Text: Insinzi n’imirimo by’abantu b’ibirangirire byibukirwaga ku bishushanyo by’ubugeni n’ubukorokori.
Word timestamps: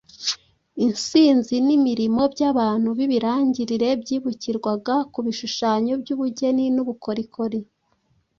Insinzi 0.85 1.55
n’imirimo 1.67 2.21
by’abantu 2.33 2.89
b’ibirangirire 2.97 3.89
byibukirwaga 4.01 4.95
ku 5.11 5.19
bishushanyo 5.25 5.93
by’ubugeni 6.01 6.65
n’ubukorokori. 6.75 7.59